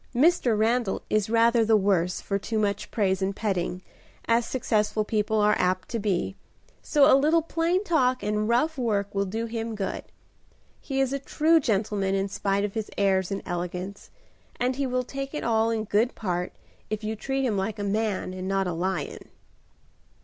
Mr. 0.15 0.57
Randal 0.57 1.03
is 1.11 1.29
rather 1.29 1.63
the 1.63 1.77
worse 1.77 2.21
for 2.21 2.39
too 2.39 2.57
much 2.57 2.89
praise 2.89 3.21
and 3.21 3.35
petting, 3.35 3.83
as 4.25 4.47
successful 4.47 5.05
people 5.05 5.39
are 5.39 5.53
apt 5.59 5.89
to 5.89 5.99
be, 5.99 6.35
so 6.81 7.05
a 7.05 7.13
little 7.15 7.43
plain 7.43 7.83
talk 7.83 8.23
and 8.23 8.49
rough 8.49 8.79
work 8.79 9.13
will 9.13 9.25
do 9.27 9.45
him 9.45 9.75
good. 9.75 10.03
He 10.79 10.99
is 10.99 11.13
a 11.13 11.19
true 11.19 11.59
gentleman 11.59 12.15
in 12.15 12.29
spite 12.29 12.65
of 12.65 12.73
his 12.73 12.89
airs 12.97 13.29
and 13.29 13.43
elegance, 13.45 14.09
and 14.59 14.75
he 14.75 14.87
will 14.87 15.03
take 15.03 15.35
it 15.35 15.43
all 15.43 15.69
in 15.69 15.83
good 15.83 16.15
part, 16.15 16.51
if 16.89 17.03
you 17.03 17.15
treat 17.15 17.45
him 17.45 17.55
like 17.55 17.77
a 17.77 17.83
man 17.83 18.33
and 18.33 18.47
not 18.47 18.65
a 18.65 18.73
lion." 18.73 19.29